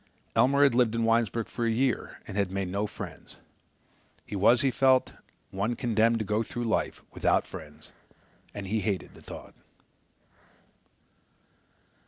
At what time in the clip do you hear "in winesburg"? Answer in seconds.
0.95-1.47